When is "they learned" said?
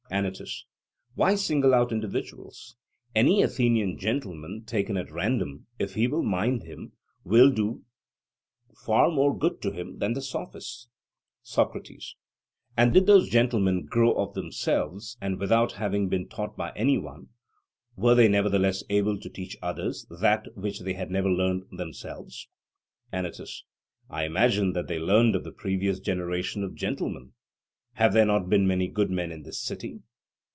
24.89-25.37